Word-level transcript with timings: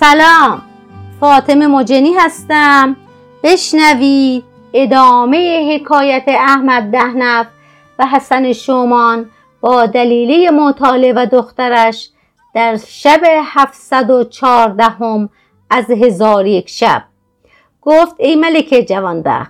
سلام. 0.00 0.62
فاطمه 1.20 1.66
مجنی 1.66 2.12
هستم. 2.12 2.96
بشنوید 3.42 4.44
ادامه 4.74 5.70
حکایت 5.74 6.24
احمد 6.28 6.90
دهنف 6.90 7.46
و 7.98 8.06
حسن 8.06 8.52
شومان 8.52 9.30
با 9.60 9.86
دلیله 9.86 10.50
مطالعه 10.50 11.12
و 11.12 11.26
دخترش 11.26 12.10
در 12.54 12.76
شب 12.76 13.20
714 13.44 14.84
هم 14.84 15.30
از 15.70 15.90
هزار 15.90 16.46
یک 16.46 16.68
شب. 16.68 17.02
گفت 17.82 18.14
ای 18.18 18.36
ملک 18.36 18.86
جوانده 18.88 19.46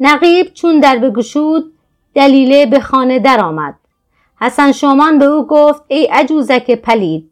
نقیب 0.00 0.52
چون 0.54 0.80
در 0.80 0.98
بگشود 0.98 1.72
دلیله 2.14 2.66
به 2.66 2.80
خانه 2.80 3.18
درآمد. 3.18 3.74
حسن 4.40 4.72
شومان 4.72 5.18
به 5.18 5.24
او 5.24 5.46
گفت 5.46 5.82
ای 5.88 6.06
عجوزک 6.06 6.70
پلید 6.70 7.30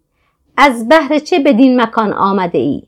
از 0.60 0.88
بهر 0.88 1.18
چه 1.18 1.38
بدین 1.38 1.80
مکان 1.80 2.12
آمده 2.12 2.58
ای 2.58 2.82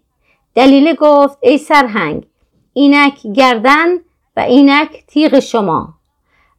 دلیله 0.54 0.94
گفت 0.94 1.38
ای 1.42 1.58
سرهنگ 1.58 2.26
اینک 2.72 3.26
گردن 3.26 3.88
و 4.36 4.40
اینک 4.40 5.04
تیغ 5.06 5.38
شما. 5.38 5.94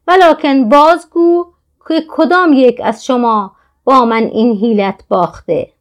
ولکن 0.06 0.68
بازگو 0.68 1.46
که 1.88 2.04
کدام 2.08 2.52
یک 2.52 2.80
از 2.84 3.04
شما 3.04 3.52
با 3.84 4.04
من 4.04 4.22
این 4.22 4.56
حیلت 4.56 5.04
باخته؟ 5.08 5.72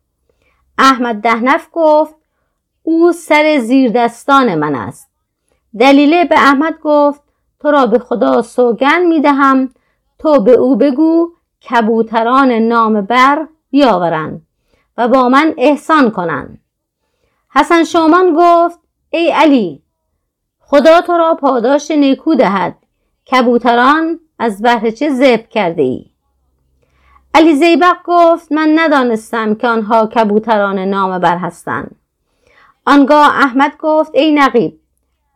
احمد 0.78 1.16
دهنف 1.16 1.68
گفت 1.72 2.16
او 2.84 3.12
سر 3.12 3.58
زیر 3.60 3.92
دستان 3.92 4.56
من 4.56 4.76
است. 4.76 5.10
دلیله 5.80 6.26
به 6.26 6.36
احمد 6.36 6.78
گفت 6.84 7.22
تو 7.60 7.72
را 7.72 7.86
به 7.86 8.00
خدا 8.00 8.42
سوگن 8.42 9.06
می 9.06 9.22
دهم 9.22 9.70
تو 10.20 10.40
به 10.40 10.52
او 10.52 10.76
بگو 10.76 11.30
کبوتران 11.70 12.52
نام 12.52 13.02
بر 13.02 13.48
بیاورند. 13.70 14.42
و 15.02 15.08
با 15.08 15.30
من 15.30 15.54
احسان 15.58 16.12
کنند. 16.12 16.62
حسن 17.50 17.84
شومان 17.84 18.34
گفت 18.38 18.80
ای 19.10 19.32
علی 19.32 19.84
خدا 20.60 21.02
تو 21.02 21.14
را 21.18 21.36
پاداش 21.36 21.92
نیکو 21.92 22.36
دهد. 22.36 22.78
کبوتران 23.32 24.20
از 24.40 24.62
بهر 24.62 24.92
چه 24.92 25.10
زب 25.10 25.50
کرده 25.50 25.82
ای 25.82 26.06
علی 27.34 27.56
زیبق 27.56 27.98
گفت 28.06 28.52
من 28.52 28.72
ندانستم 28.76 29.56
که 29.56 29.68
آنها 29.68 30.08
کبوتران 30.08 30.80
نام 30.80 31.20
بر 31.20 31.38
هستند. 31.38 31.96
آنگاه 32.86 33.28
احمد 33.28 33.78
گفت 33.80 34.16
ای 34.16 34.32
نقیب 34.32 34.80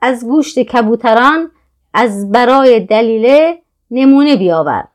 از 0.02 0.27
گوشت 0.27 0.59
کبوتران 0.59 1.52
از 1.93 2.31
برای 2.31 2.80
دلیله 2.80 3.61
نمونه 3.91 4.36
بیاور. 4.36 4.88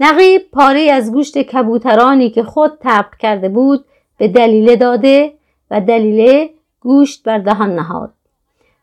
نقیب 0.00 0.50
پاره 0.52 0.80
از 0.80 1.12
گوشت 1.12 1.38
کبوترانی 1.38 2.30
که 2.30 2.42
خود 2.42 2.78
تبق 2.80 3.16
کرده 3.16 3.48
بود 3.48 3.84
به 4.18 4.28
دلیله 4.28 4.76
داده 4.76 5.34
و 5.70 5.80
دلیله 5.80 6.50
گوشت 6.80 7.22
بر 7.22 7.38
دهان 7.38 7.74
نهاد. 7.74 8.12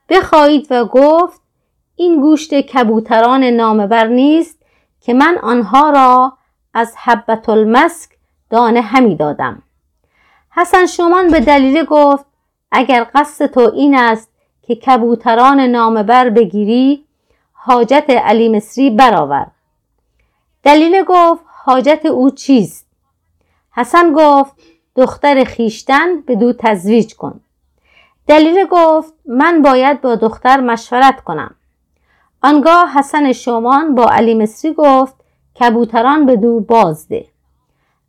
بخواهید 0.09 0.67
و 0.69 0.85
گفت 0.85 1.41
این 1.95 2.21
گوشت 2.21 2.53
کبوتران 2.53 3.43
نامبر 3.43 4.07
نیست 4.07 4.59
که 5.01 5.13
من 5.13 5.37
آنها 5.43 5.89
را 5.89 6.33
از 6.73 6.95
حبت 6.97 7.49
المسک 7.49 8.09
دانه 8.49 8.81
همی 8.81 9.15
دادم. 9.15 9.63
حسن 10.51 10.85
شومان 10.85 11.27
به 11.27 11.39
دلیله 11.39 11.83
گفت 11.83 12.25
اگر 12.71 13.07
قصد 13.15 13.45
تو 13.45 13.71
این 13.75 13.95
است 13.95 14.31
که 14.61 14.75
کبوتران 14.75 15.59
نامبر 15.59 16.29
بگیری 16.29 17.05
حاجت 17.53 18.09
علی 18.09 18.49
مصری 18.49 18.89
برآور. 18.89 19.47
دلیله 20.65 21.03
گفت 21.03 21.43
حاجت 21.47 22.05
او 22.05 22.29
چیست؟ 22.29 22.87
حسن 23.71 24.13
گفت 24.13 24.53
دختر 24.95 25.43
خیشتن 25.43 26.21
به 26.21 26.35
دو 26.35 26.53
تزویج 26.53 27.15
کن. 27.15 27.39
دلیله 28.27 28.65
گفت 28.71 29.13
من 29.25 29.61
باید 29.61 30.01
با 30.01 30.15
دختر 30.15 30.59
مشورت 30.59 31.21
کنم. 31.21 31.55
آنگاه 32.43 32.91
حسن 32.93 33.33
شومان 33.33 33.95
با 33.95 34.05
علی 34.05 34.33
مصری 34.33 34.73
گفت 34.73 35.15
کبوتران 35.59 36.25
به 36.25 36.35
دو 36.35 36.59
بازده 36.59 37.25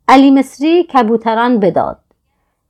علی 0.07 0.31
مصری 0.31 0.83
کبوتران 0.83 1.59
بداد. 1.59 1.99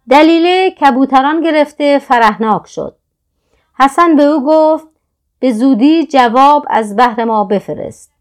دلیله 0.09 0.71
کبوتران 0.71 1.41
گرفته 1.41 1.99
فرهناک 1.99 2.67
شد. 2.67 2.95
حسن 3.79 4.15
به 4.15 4.23
او 4.23 4.45
گفت 4.45 4.87
به 5.39 5.51
زودی 5.51 6.07
جواب 6.07 6.65
از 6.69 6.95
بهر 6.95 7.23
ما 7.23 7.43
بفرست. 7.43 8.16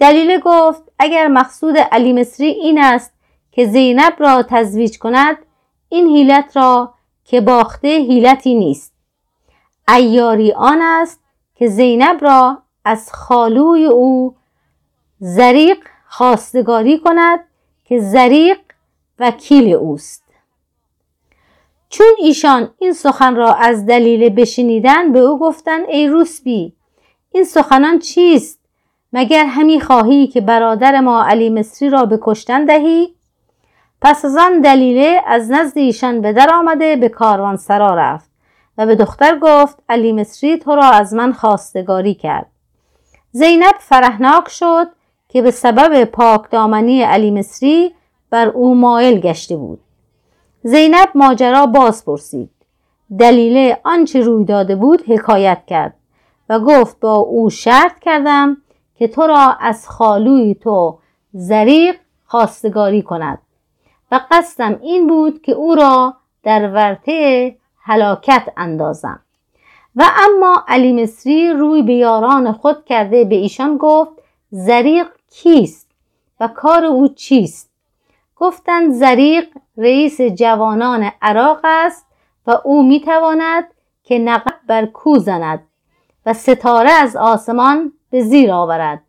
دلیله 0.00 0.38
گفت 0.44 0.82
اگر 0.98 1.28
مقصود 1.28 1.78
علی 1.78 2.12
مصری 2.12 2.46
این 2.46 2.80
است 2.80 3.12
که 3.52 3.66
زینب 3.66 4.12
را 4.18 4.42
تزویج 4.42 4.98
کند 4.98 5.36
این 5.88 6.06
حیلت 6.06 6.56
را 6.56 6.94
که 7.24 7.40
باخته 7.40 7.88
حیلتی 7.88 8.54
نیست. 8.54 8.92
ایاری 9.88 10.52
آن 10.52 10.82
است 10.82 11.20
که 11.54 11.68
زینب 11.68 12.18
را 12.24 12.62
از 12.84 13.12
خالوی 13.12 13.84
او 13.84 14.36
زریق 15.18 15.78
خواستگاری 16.08 16.98
کند 16.98 17.40
که 17.84 17.98
زریق 17.98 18.58
وکیل 19.18 19.74
اوست. 19.74 20.22
چون 21.88 22.10
ایشان 22.18 22.74
این 22.78 22.92
سخن 22.92 23.36
را 23.36 23.54
از 23.54 23.86
دلیل 23.86 24.28
بشنیدن 24.28 25.12
به 25.12 25.18
او 25.18 25.38
گفتند 25.38 25.86
ای 25.88 26.08
روسبی 26.08 26.72
این 27.32 27.44
سخنان 27.44 27.98
چیست؟ 27.98 28.59
مگر 29.12 29.44
همی 29.44 29.80
خواهی 29.80 30.26
که 30.26 30.40
برادر 30.40 31.00
ما 31.00 31.24
علی 31.24 31.50
مصری 31.50 31.90
را 31.90 32.04
به 32.04 32.18
کشتن 32.22 32.64
دهی؟ 32.64 33.14
پس 34.02 34.24
از 34.24 34.36
آن 34.36 34.60
دلیله 34.60 35.22
از 35.26 35.50
نزد 35.50 35.78
ایشان 35.78 36.20
به 36.20 36.32
در 36.32 36.50
آمده 36.54 36.96
به 36.96 37.08
کاروان 37.08 37.56
سرا 37.56 37.94
رفت 37.94 38.30
و 38.78 38.86
به 38.86 38.94
دختر 38.94 39.38
گفت 39.38 39.78
علی 39.88 40.12
مصری 40.12 40.58
تو 40.58 40.74
را 40.74 40.84
از 40.84 41.14
من 41.14 41.32
خواستگاری 41.32 42.14
کرد. 42.14 42.46
زینب 43.32 43.74
فرهناک 43.78 44.48
شد 44.48 44.86
که 45.28 45.42
به 45.42 45.50
سبب 45.50 46.04
پاک 46.04 46.50
دامنی 46.50 47.02
علی 47.02 47.30
مصری 47.30 47.94
بر 48.30 48.48
او 48.48 48.74
مایل 48.74 49.20
گشته 49.20 49.56
بود. 49.56 49.80
زینب 50.62 51.08
ماجرا 51.14 51.66
باز 51.66 52.04
پرسید. 52.04 52.50
دلیله 53.18 53.80
آنچه 53.84 54.20
روی 54.20 54.44
داده 54.44 54.76
بود 54.76 55.02
حکایت 55.10 55.62
کرد 55.66 55.94
و 56.48 56.60
گفت 56.60 57.00
با 57.00 57.14
او 57.14 57.50
شرط 57.50 57.98
کردم 57.98 58.56
که 59.00 59.08
تو 59.08 59.26
را 59.26 59.56
از 59.60 59.88
خالوی 59.88 60.54
تو 60.54 60.98
زریق 61.32 61.96
خواستگاری 62.26 63.02
کند. 63.02 63.38
و 64.12 64.20
قصدم 64.30 64.78
این 64.82 65.06
بود 65.06 65.42
که 65.42 65.52
او 65.52 65.74
را 65.74 66.16
در 66.42 66.70
ورطه 66.70 67.56
هلاکت 67.82 68.48
اندازم. 68.56 69.20
و 69.96 70.04
اما 70.16 70.64
علی 70.68 71.02
مصری 71.02 71.50
روی 71.50 71.82
به 71.82 71.94
یاران 71.94 72.52
خود 72.52 72.84
کرده 72.84 73.24
به 73.24 73.34
ایشان 73.34 73.76
گفت 73.76 74.10
زریق 74.50 75.06
کیست 75.30 75.90
و 76.40 76.48
کار 76.48 76.84
او 76.84 77.08
چیست؟ 77.08 77.70
گفتند 78.36 78.92
زریق 78.92 79.48
رئیس 79.76 80.20
جوانان 80.20 81.10
عراق 81.22 81.60
است 81.64 82.06
و 82.46 82.58
او 82.64 82.82
می‌تواند 82.82 83.64
که 84.02 84.18
نقب 84.18 84.54
بر 84.66 84.86
کو 84.86 85.18
زند 85.18 85.62
و 86.26 86.34
ستاره 86.34 86.90
از 86.90 87.16
آسمان 87.16 87.92
به 88.10 88.22
زیر 88.22 88.52
آورد 88.52 89.02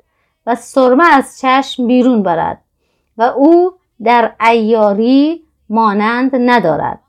و 0.47 0.55
سرمه 0.55 1.13
از 1.13 1.39
چشم 1.39 1.87
بیرون 1.87 2.23
برد 2.23 2.61
و 3.17 3.23
او 3.23 3.71
در 4.03 4.33
ایاری 4.41 5.43
مانند 5.69 6.31
ندارد. 6.35 6.99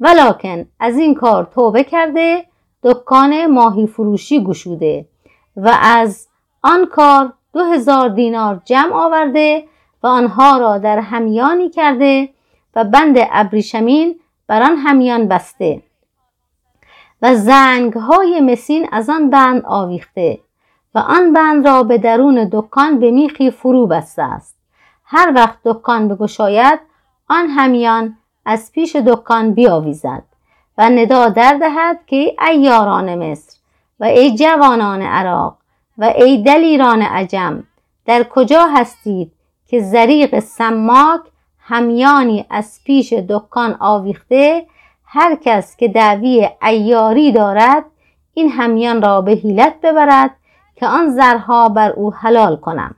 ولکن 0.00 0.66
از 0.80 0.98
این 0.98 1.14
کار 1.14 1.44
توبه 1.54 1.84
کرده 1.84 2.44
دکان 2.82 3.46
ماهی 3.46 3.86
فروشی 3.86 4.44
گشوده 4.44 5.06
و 5.56 5.78
از 5.82 6.28
آن 6.62 6.86
کار 6.86 7.32
دو 7.52 7.64
هزار 7.64 8.08
دینار 8.08 8.62
جمع 8.64 8.94
آورده 8.94 9.64
و 10.02 10.06
آنها 10.06 10.58
را 10.58 10.78
در 10.78 10.98
همیانی 10.98 11.70
کرده 11.70 12.28
و 12.76 12.84
بند 12.84 13.16
ابریشمین 13.18 14.20
بر 14.46 14.62
آن 14.62 14.76
همیان 14.76 15.28
بسته 15.28 15.82
و 17.22 17.34
زنگ 17.34 17.92
های 17.92 18.40
مسین 18.40 18.88
از 18.92 19.10
آن 19.10 19.30
بند 19.30 19.62
آویخته. 19.64 20.38
و 20.94 20.98
آن 20.98 21.32
بند 21.32 21.68
را 21.68 21.82
به 21.82 21.98
درون 21.98 22.48
دکان 22.52 22.98
به 23.00 23.10
میخی 23.10 23.50
فرو 23.50 23.86
بسته 23.86 24.22
است. 24.22 24.56
هر 25.04 25.32
وقت 25.34 25.58
دکان 25.64 26.08
بگشاید 26.08 26.80
آن 27.28 27.46
همیان 27.48 28.16
از 28.44 28.72
پیش 28.72 28.96
دکان 28.96 29.54
بیاویزد 29.54 30.22
و 30.78 30.90
ندا 30.90 31.28
در 31.28 31.54
دهد 31.54 32.00
که 32.06 32.36
ای 32.48 32.60
یاران 32.60 33.14
مصر 33.14 33.58
و 34.00 34.04
ای 34.04 34.36
جوانان 34.36 35.02
عراق 35.02 35.56
و 35.98 36.04
ای 36.04 36.42
دلیران 36.42 37.02
عجم 37.02 37.64
در 38.06 38.22
کجا 38.22 38.66
هستید 38.66 39.32
که 39.66 39.80
زریق 39.80 40.38
سماک 40.38 41.20
همیانی 41.58 42.46
از 42.50 42.80
پیش 42.84 43.12
دکان 43.12 43.76
آویخته؟ 43.80 44.66
هر 45.04 45.34
کس 45.34 45.76
که 45.76 45.88
دعوی 45.88 46.48
ایاری 46.62 47.32
دارد 47.32 47.84
این 48.34 48.50
همیان 48.50 49.02
را 49.02 49.20
به 49.20 49.32
حیلت 49.32 49.80
ببرد 49.82 50.30
که 50.76 50.86
آن 50.86 51.10
زرها 51.10 51.68
بر 51.68 51.90
او 51.90 52.14
حلال 52.14 52.56
کنم. 52.56 52.94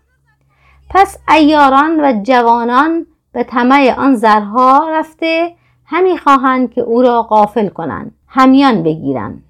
پس 0.90 1.18
ایاران 1.28 2.00
و 2.00 2.22
جوانان 2.22 3.06
به 3.32 3.44
طمع 3.44 3.94
آن 3.98 4.14
زرها 4.14 4.88
رفته 4.90 5.54
همی 5.86 6.18
خواهند 6.18 6.72
که 6.72 6.80
او 6.80 7.02
را 7.02 7.22
قافل 7.22 7.68
کنند 7.68 8.14
همیان 8.28 8.82
بگیرند. 8.82 9.42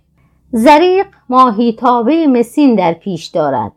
زریق 0.52 1.06
ماهی 1.28 1.72
تابه 1.72 2.26
مسین 2.26 2.74
در 2.74 2.92
پیش 2.92 3.26
دارد 3.26 3.72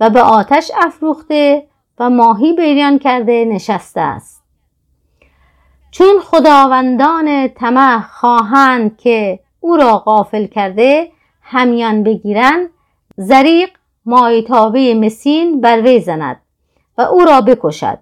و 0.00 0.10
به 0.10 0.20
آتش 0.20 0.70
افروخته 0.76 1.66
و 1.98 2.10
ماهی 2.10 2.52
بریان 2.52 2.98
کرده 2.98 3.44
نشسته 3.44 4.00
است. 4.00 4.42
چون 5.90 6.20
خداوندان 6.22 7.48
طمع 7.48 8.00
خواهند 8.00 8.96
که 8.96 9.40
او 9.60 9.76
را 9.76 9.98
غافل 9.98 10.46
کرده 10.46 11.10
همیان 11.42 12.02
بگیرند 12.02 12.68
زریق 13.16 13.70
مایتابه 14.06 14.94
مسین 14.94 15.60
بر 15.60 15.80
وی 15.80 16.00
زند 16.00 16.40
و 16.98 17.02
او 17.02 17.20
را 17.20 17.40
بکشد. 17.40 17.98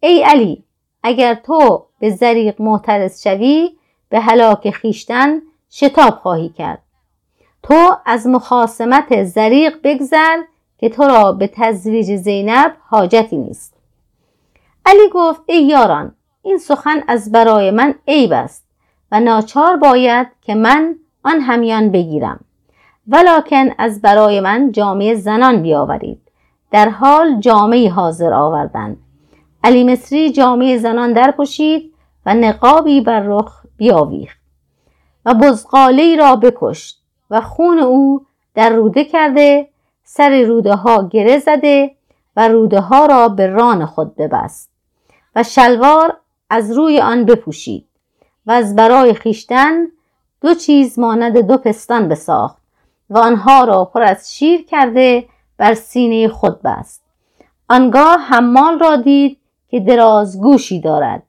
ای 0.00 0.22
علی 0.22 0.64
اگر 1.02 1.34
تو 1.34 1.86
به 1.98 2.10
زریق 2.10 2.60
معترض 2.60 3.22
شوی 3.22 3.70
به 4.08 4.20
هلاک 4.20 4.70
خیشتن 4.70 5.42
شتاب 5.70 6.14
خواهی 6.14 6.48
کرد. 6.48 6.82
تو 7.62 7.96
از 8.06 8.26
مخاسمت 8.26 9.24
زریق 9.24 9.76
بگذر 9.84 10.42
که 10.78 10.88
تو 10.88 11.02
را 11.02 11.32
به 11.32 11.50
تزویج 11.54 12.16
زینب 12.16 12.76
حاجتی 12.86 13.36
نیست. 13.36 13.74
علی 14.86 15.08
گفت 15.12 15.40
ای 15.46 15.62
یاران 15.62 16.14
این 16.42 16.58
سخن 16.58 17.02
از 17.08 17.32
برای 17.32 17.70
من 17.70 17.94
عیب 18.08 18.32
است 18.32 18.64
و 19.12 19.20
ناچار 19.20 19.76
باید 19.76 20.26
که 20.42 20.54
من 20.54 20.96
آن 21.24 21.40
همیان 21.40 21.90
بگیرم. 21.90 22.44
ولکن 23.08 23.68
از 23.78 24.00
برای 24.00 24.40
من 24.40 24.72
جامعه 24.72 25.14
زنان 25.14 25.62
بیاورید. 25.62 26.20
در 26.70 26.88
حال 26.88 27.40
جامعه 27.40 27.90
حاضر 27.90 28.32
آوردند 28.32 28.96
علی 29.64 29.84
مصری 29.84 30.32
جامعه 30.32 30.78
زنان 30.78 31.12
در 31.12 31.30
پوشید 31.30 31.94
و 32.26 32.34
نقابی 32.34 33.00
بر 33.00 33.20
رخ 33.20 33.62
بیاویخت 33.76 34.38
و 35.24 35.34
بزقاله 35.34 36.16
را 36.16 36.36
بکشت 36.36 37.02
و 37.30 37.40
خون 37.40 37.78
او 37.78 38.26
در 38.54 38.70
روده 38.70 39.04
کرده 39.04 39.68
سر 40.04 40.42
روده 40.42 40.74
ها 40.74 41.08
گره 41.08 41.38
زده 41.38 41.94
و 42.36 42.48
روده 42.48 42.80
ها 42.80 43.06
را 43.06 43.28
به 43.28 43.46
ران 43.46 43.86
خود 43.86 44.16
ببست 44.16 44.70
و 45.36 45.42
شلوار 45.42 46.16
از 46.50 46.72
روی 46.72 47.00
آن 47.00 47.24
بپوشید 47.24 47.86
و 48.46 48.50
از 48.50 48.76
برای 48.76 49.14
خیشتن 49.14 49.86
دو 50.40 50.54
چیز 50.54 50.98
مانند 50.98 51.38
دو 51.38 51.56
پستان 51.56 52.08
بساخت. 52.08 52.57
و 53.10 53.18
آنها 53.18 53.64
را 53.64 53.84
پر 53.84 54.02
از 54.02 54.34
شیر 54.34 54.64
کرده 54.64 55.28
بر 55.58 55.74
سینه 55.74 56.28
خود 56.28 56.62
بست. 56.62 57.02
آنگاه 57.68 58.18
حمال 58.18 58.78
را 58.78 58.96
دید 58.96 59.38
که 59.70 59.80
درازگوشی 59.80 60.80
دارد. 60.80 61.22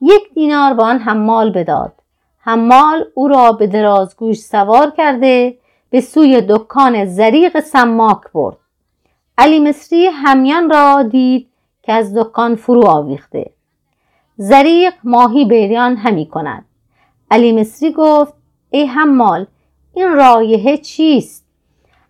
یک 0.00 0.34
دینار 0.34 0.74
به 0.74 0.82
آن 0.82 0.98
حمال 0.98 1.50
بداد. 1.50 1.92
حمال 2.38 3.04
او 3.14 3.28
را 3.28 3.52
به 3.52 3.66
درازگوش 3.66 4.38
سوار 4.38 4.90
کرده 4.90 5.58
به 5.90 6.00
سوی 6.00 6.40
دکان 6.48 7.04
زریق 7.04 7.60
سماک 7.60 8.20
برد. 8.34 8.56
علی 9.38 9.60
مصری 9.60 10.06
همیان 10.06 10.70
را 10.70 11.02
دید 11.02 11.48
که 11.82 11.92
از 11.92 12.14
دکان 12.14 12.54
فرو 12.54 12.86
آویخته. 12.86 13.50
زریق 14.36 14.94
ماهی 15.04 15.44
بیریان 15.44 15.96
همی 15.96 16.26
کند. 16.26 16.64
علی 17.30 17.52
مصری 17.52 17.92
گفت 17.92 18.34
ای 18.70 18.86
حمال 18.86 19.46
این 19.94 20.12
رایحه 20.12 20.76
چیست؟ 20.76 21.44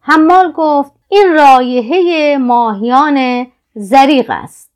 حمال 0.01 0.53
گفت 0.53 0.93
این 1.09 1.33
رایحه 1.35 2.39
ماهیان 2.39 3.47
زریق 3.75 4.27
است. 4.29 4.71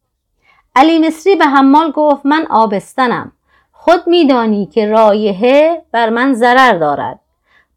علی 0.77 0.99
مصری 0.99 1.37
به 1.37 1.45
حمال 1.45 1.91
گفت 1.91 2.27
من 2.27 2.47
آبستنم. 2.51 3.33
خود 3.73 4.07
میدانی 4.07 4.67
که 4.67 4.87
رایحه 4.87 5.83
بر 5.93 6.11
من 6.11 6.35
ضرر 6.35 6.79
دارد. 6.79 7.21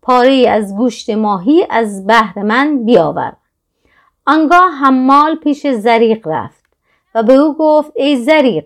پاره 0.02 0.50
از 0.50 0.76
گوشت 0.76 1.10
ماهی 1.10 1.68
از 1.70 2.08
بهر 2.08 2.44
من 2.44 2.86
بیاور. 2.86 3.34
آنگاه 4.26 4.72
حمال 4.72 5.36
پیش 5.36 5.68
زریق 5.68 6.28
رفت 6.28 6.66
و 7.16 7.24
به 7.24 7.34
او 7.34 7.56
گفت 7.60 7.92
ای 7.96 8.18
زریق 8.18 8.66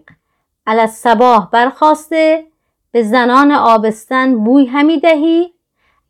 علی 0.68 0.88
صباح 0.88 1.50
برخواسته 1.50 2.48
به 2.92 3.04
زنان 3.04 3.52
آبستن 3.52 4.44
بوی 4.44 4.66
همی 4.66 5.00
دهی 5.00 5.53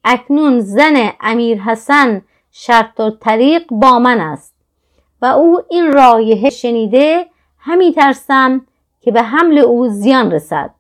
اکنون 0.04 0.60
زن 0.60 1.12
امیر 1.22 1.62
حسن 1.62 2.22
شرط 2.52 3.00
و 3.00 3.10
طریق 3.10 3.64
با 3.72 4.00
من 4.00 4.20
است 4.20 4.54
و 5.22 5.26
او 5.26 5.62
این 5.70 5.92
رایحه 5.92 6.50
شنیده 6.50 7.26
همی 7.58 7.94
ترسم 7.94 8.66
که 9.02 9.12
به 9.12 9.22
حمل 9.22 9.58
او 9.58 9.88
زیان 9.88 10.32
رسد. 10.32 10.72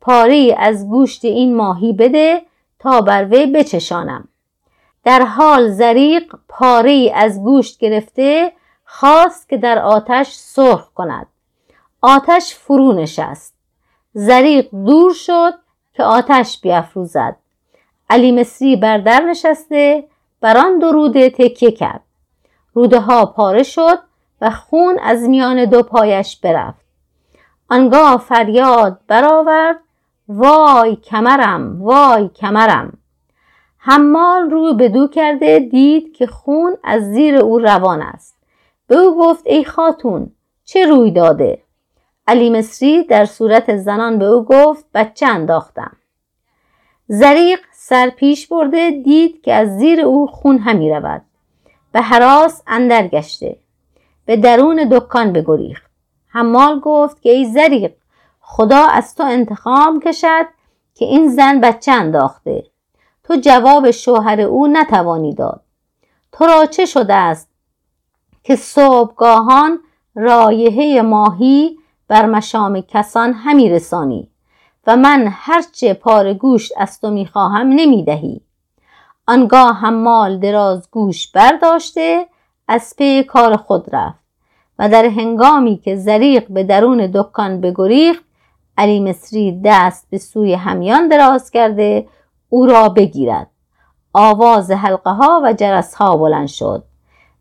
پاره 0.00 0.56
از 0.58 0.88
گوشت 0.88 1.24
این 1.24 1.56
ماهی 1.56 1.92
بده 1.92 2.42
تا 2.78 3.00
بر 3.00 3.24
وی 3.24 3.46
بچشانم. 3.46 4.28
در 5.04 5.22
حال 5.22 5.70
زریق 5.70 6.34
پاره 6.48 7.12
از 7.14 7.42
گوشت 7.42 7.78
گرفته 7.78 8.52
خواست 8.84 9.48
که 9.48 9.56
در 9.56 9.78
آتش 9.78 10.32
سرخ 10.32 10.92
کند. 10.94 11.26
آتش 12.00 12.54
فرو 12.54 12.92
نشست. 12.92 13.54
زریق 14.12 14.70
دور 14.70 15.12
شد 15.12 15.54
که 15.94 16.02
آتش 16.02 16.60
بیافروزد 16.60 17.36
علی 18.10 18.32
مصری 18.32 18.76
بر 18.76 18.98
در 18.98 19.20
نشسته 19.20 20.04
بر 20.40 20.56
آن 20.56 20.78
دو 20.78 20.92
روده 20.92 21.30
تکیه 21.30 21.70
کرد. 21.70 22.00
روده 22.74 23.00
ها 23.00 23.26
پاره 23.26 23.62
شد 23.62 23.98
و 24.40 24.50
خون 24.50 24.98
از 25.02 25.22
میان 25.22 25.64
دو 25.64 25.82
پایش 25.82 26.40
برفت. 26.40 26.84
آنگاه 27.70 28.16
فریاد 28.16 29.00
برآورد 29.08 29.80
وای 30.28 30.96
کمرم 30.96 31.82
وای 31.82 32.28
کمرم. 32.28 32.98
حمال 33.78 34.50
رو 34.50 34.74
به 34.74 34.88
دو 34.88 35.08
کرده 35.08 35.58
دید 35.58 36.16
که 36.16 36.26
خون 36.26 36.76
از 36.84 37.02
زیر 37.02 37.36
او 37.36 37.58
روان 37.58 38.02
است. 38.02 38.36
به 38.86 38.96
او 38.96 39.18
گفت 39.20 39.46
ای 39.46 39.64
خاتون 39.64 40.30
چه 40.64 40.86
روی 40.86 41.10
داده؟ 41.10 41.62
علی 42.26 42.50
مصری 42.50 43.04
در 43.04 43.24
صورت 43.24 43.76
زنان 43.76 44.18
به 44.18 44.24
او 44.24 44.44
گفت 44.44 44.84
بچه 44.94 45.26
انداختم. 45.26 45.96
زریق 47.08 47.60
سر 47.72 48.10
پیش 48.10 48.46
برده 48.46 48.90
دید 48.90 49.42
که 49.42 49.54
از 49.54 49.78
زیر 49.78 50.00
او 50.00 50.26
خون 50.26 50.58
همی 50.58 50.90
رود 50.90 51.22
به 51.92 52.00
حراس 52.00 52.62
اندر 52.66 53.08
گشته 53.08 53.56
به 54.26 54.36
درون 54.36 54.88
دکان 54.90 55.32
بگریخت. 55.32 55.90
حمال 56.28 56.80
گفت 56.80 57.22
که 57.22 57.30
ای 57.30 57.44
زریق 57.44 57.92
خدا 58.40 58.86
از 58.86 59.14
تو 59.14 59.22
انتخام 59.22 60.00
کشد 60.00 60.46
که 60.94 61.04
این 61.04 61.28
زن 61.28 61.60
بچه 61.60 61.92
انداخته. 61.92 62.64
تو 63.24 63.36
جواب 63.36 63.90
شوهر 63.90 64.40
او 64.40 64.66
نتوانی 64.66 65.34
داد. 65.34 65.60
تو 66.32 66.44
را 66.46 66.66
چه 66.66 66.86
شده 66.86 67.14
است 67.14 67.48
که 68.42 68.56
صبحگاهان 68.56 69.78
رایحه 70.14 71.02
ماهی 71.02 71.78
بر 72.08 72.26
مشام 72.26 72.80
کسان 72.80 73.32
همی 73.32 73.70
رسانی؟ 73.70 74.30
و 74.86 74.96
من 74.96 75.28
هرچه 75.30 75.94
پار 75.94 76.34
گوشت 76.34 76.72
از 76.76 77.00
تو 77.00 77.10
می‌خواهم 77.10 77.66
نمی‌دهی. 77.68 78.40
آنگاه 79.26 79.76
حمال 79.76 80.38
دراز 80.38 80.90
گوش 80.90 81.32
برداشته 81.32 82.26
از 82.68 82.94
پی 82.98 83.22
کار 83.22 83.56
خود 83.56 83.94
رفت 83.94 84.24
و 84.78 84.88
در 84.88 85.04
هنگامی 85.04 85.76
که 85.76 85.96
زریق 85.96 86.48
به 86.48 86.64
درون 86.64 87.10
دکان 87.14 87.60
بگریخت 87.60 88.24
علی 88.78 89.00
مصری 89.00 89.60
دست 89.64 90.06
به 90.10 90.18
سوی 90.18 90.54
همیان 90.54 91.08
دراز 91.08 91.50
کرده 91.50 92.08
او 92.48 92.66
را 92.66 92.88
بگیرد. 92.88 93.50
آواز 94.12 94.70
حلقه 94.70 95.10
ها 95.10 95.40
و 95.44 95.52
جرس 95.52 95.94
ها 95.94 96.16
بلند 96.16 96.48
شد. 96.48 96.84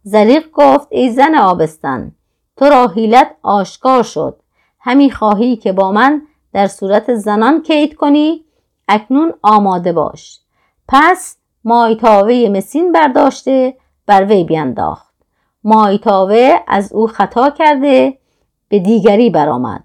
زریق 0.04 0.52
گفت 0.54 0.88
ای 0.92 1.12
زن 1.12 1.36
آبستن 1.36 2.12
تو 2.58 2.66
را 2.66 2.88
حیلت 2.88 3.32
آشکار 3.42 4.04
شد. 4.04 4.40
همی 4.80 5.12
خواهی 5.12 5.56
که 5.56 5.74
با 5.74 5.92
من 5.92 6.22
در 6.54 6.68
صورت 6.68 7.14
زنان 7.14 7.62
کید 7.62 7.96
کنی 7.96 8.46
اکنون 8.88 9.34
آماده 9.42 9.94
باش. 9.94 10.40
پس 10.88 11.38
مایتاوه 11.64 12.50
مسین 12.52 12.92
برداشته 12.92 13.78
بر 14.06 14.26
وی 14.26 14.44
بینداخت. 14.44 15.14
مایتاوه 15.64 16.60
از 16.68 16.94
او 16.94 17.08
خطا 17.08 17.50
کرده 17.50 18.18
به 18.70 18.80
دیگری 18.80 19.30
برآمد. 19.30 19.84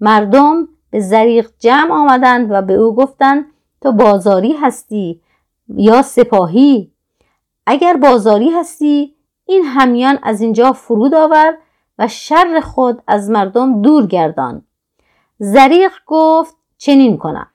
مردم 0.00 0.68
به 0.90 1.00
زریق 1.00 1.50
جمع 1.58 1.92
آمدند 1.94 2.46
و 2.50 2.62
به 2.62 2.72
او 2.72 2.94
گفتند 2.94 3.44
تو 3.80 3.92
بازاری 3.92 4.52
هستی 4.52 5.20
یا 5.68 6.02
سپاهی؟ 6.02 6.92
اگر 7.66 7.96
بازاری 7.96 8.50
هستی 8.50 9.14
این 9.44 9.64
همیان 9.64 10.18
از 10.22 10.40
اینجا 10.40 10.72
فرود 10.72 11.14
آور 11.14 11.58
و 11.98 12.08
شر 12.08 12.60
خود 12.60 13.02
از 13.06 13.30
مردم 13.30 13.82
دور 13.82 14.06
گردان. 14.06 14.62
زریق 15.38 15.92
گفت 16.06 16.56
چنین 16.78 17.18
کنم. 17.18 17.50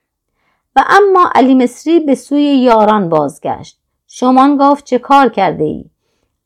و 0.76 0.84
اما 0.88 1.30
علی 1.36 1.56
مصری 1.56 2.00
به 2.00 2.16
سوی 2.16 2.44
یاران 2.44 3.10
بازگشت. 3.10 3.80
شمان 4.08 4.58
گفت 4.58 4.86
چه 4.86 5.00
کار 5.00 5.30
کرده 5.30 5.64
ای؟ 5.64 5.86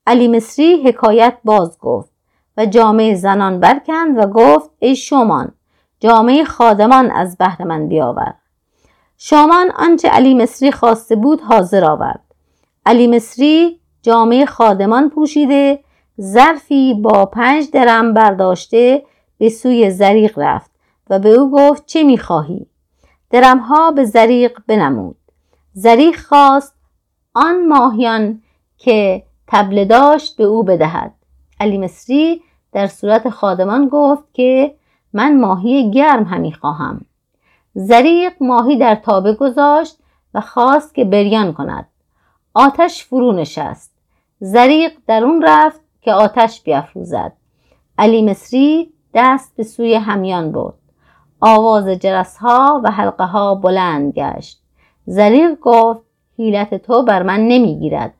علی 0.07 0.27
مصری 0.27 0.83
حکایت 0.83 1.37
باز 1.43 1.79
گفت 1.79 2.11
و 2.57 2.65
جامعه 2.65 3.15
زنان 3.15 3.59
برکند 3.59 4.17
و 4.17 4.27
گفت 4.27 4.69
ای 4.79 4.95
شمان 4.95 5.53
جامعه 5.99 6.43
خادمان 6.43 7.11
از 7.11 7.37
بهر 7.37 7.63
من 7.63 7.87
بیاور. 7.87 8.33
شامان 9.17 9.71
آنچه 9.71 10.09
علی 10.09 10.33
مصری 10.33 10.71
خواسته 10.71 11.15
بود 11.15 11.41
حاضر 11.41 11.85
آورد. 11.85 12.21
علی 12.85 13.07
مصری 13.07 13.79
جامعه 14.01 14.45
خادمان 14.45 15.09
پوشیده 15.09 15.79
ظرفی 16.21 16.93
با 16.93 17.25
پنج 17.25 17.71
درم 17.71 18.13
برداشته 18.13 19.03
به 19.37 19.49
سوی 19.49 19.91
زریق 19.91 20.39
رفت. 20.39 20.74
و 21.09 21.19
به 21.19 21.29
او 21.29 21.51
گفت 21.51 21.85
چه 21.85 22.03
می‌خواهی؟ 22.03 22.67
درمها 23.29 23.91
به 23.91 24.05
زریق 24.05 24.59
بنمود. 24.67 25.17
زریق 25.73 26.19
خواست 26.19 26.75
آن 27.33 27.67
ماهیان 27.67 28.41
که 28.77 29.23
تبله 29.47 29.85
داشت 29.85 30.37
به 30.37 30.43
او 30.43 30.63
بدهد. 30.63 31.13
علی 31.59 31.77
مصری 31.77 32.41
در 32.71 32.87
صورت 32.87 33.29
خادمان 33.29 33.89
گفت 33.91 34.23
که 34.33 34.75
من 35.13 35.39
ماهی 35.39 35.91
گرم 35.91 36.23
همی 36.23 36.53
خواهم. 36.53 37.05
زریق 37.73 38.33
ماهی 38.41 38.77
در 38.77 38.95
تابه 38.95 39.33
گذاشت 39.33 39.97
و 40.33 40.41
خواست 40.41 40.95
که 40.95 41.05
بریان 41.05 41.53
کند. 41.53 41.87
آتش 42.53 43.03
فرو 43.03 43.31
نشست. 43.31 43.91
زریق 44.39 44.91
در 45.07 45.23
اون 45.23 45.43
رفت 45.47 45.81
که 46.01 46.13
آتش 46.13 46.61
بیافروزد 46.61 47.33
علی 47.97 48.21
مصری 48.21 48.93
دست 49.13 49.55
به 49.55 49.63
سوی 49.63 49.95
همیان 49.95 50.51
برد. 50.51 50.84
آواز 51.47 51.87
جرس 51.87 52.37
ها 52.37 52.81
و 52.83 52.91
حلقه 52.91 53.23
ها 53.23 53.55
بلند 53.55 54.13
گشت. 54.13 54.59
زریق 55.05 55.59
گفت 55.61 56.01
حیلت 56.37 56.75
تو 56.75 57.03
بر 57.03 57.23
من 57.23 57.39
نمی‌گیرد. 57.39 58.13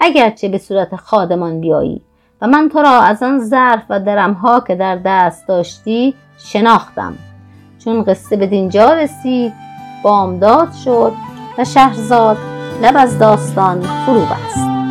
اگرچه 0.00 0.48
به 0.48 0.58
صورت 0.58 0.96
خادمان 0.96 1.60
بیایی 1.60 2.02
و 2.40 2.46
من 2.46 2.68
تو 2.68 2.78
را 2.78 3.00
از 3.00 3.22
آن 3.22 3.38
ظرف 3.38 3.82
و 3.90 4.00
درم 4.00 4.32
ها 4.32 4.60
که 4.60 4.74
در 4.74 4.96
دست 4.96 5.48
داشتی 5.48 6.14
شناختم. 6.38 7.14
چون 7.84 8.02
قصه 8.02 8.36
به 8.36 8.46
دینجا 8.46 8.92
رسید 8.92 9.52
بامداد 10.02 10.72
شد 10.84 11.12
و 11.58 11.64
شهرزاد 11.64 12.36
لب 12.82 12.94
از 12.96 13.18
داستان 13.18 13.80
فرو 13.80 14.20
بست. 14.20 14.81